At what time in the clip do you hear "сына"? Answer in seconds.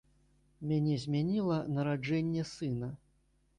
2.57-2.93